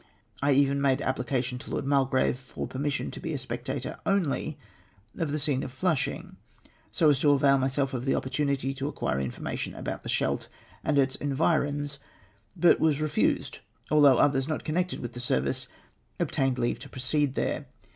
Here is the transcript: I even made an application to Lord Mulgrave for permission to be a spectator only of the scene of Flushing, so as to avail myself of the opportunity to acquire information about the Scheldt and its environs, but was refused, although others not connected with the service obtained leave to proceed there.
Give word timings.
I 0.41 0.53
even 0.53 0.81
made 0.81 0.99
an 0.99 1.07
application 1.07 1.59
to 1.59 1.69
Lord 1.69 1.85
Mulgrave 1.85 2.39
for 2.39 2.65
permission 2.65 3.11
to 3.11 3.19
be 3.19 3.33
a 3.33 3.37
spectator 3.37 3.99
only 4.03 4.57
of 5.15 5.31
the 5.31 5.37
scene 5.37 5.61
of 5.61 5.71
Flushing, 5.71 6.37
so 6.91 7.11
as 7.11 7.19
to 7.19 7.29
avail 7.29 7.59
myself 7.59 7.93
of 7.93 8.05
the 8.05 8.15
opportunity 8.15 8.73
to 8.73 8.87
acquire 8.87 9.19
information 9.19 9.75
about 9.75 10.01
the 10.01 10.09
Scheldt 10.09 10.47
and 10.83 10.97
its 10.97 11.13
environs, 11.17 11.99
but 12.55 12.79
was 12.79 12.99
refused, 12.99 13.59
although 13.91 14.17
others 14.17 14.47
not 14.47 14.63
connected 14.63 15.01
with 15.01 15.13
the 15.13 15.19
service 15.19 15.67
obtained 16.19 16.57
leave 16.57 16.79
to 16.79 16.89
proceed 16.89 17.35
there. 17.35 17.67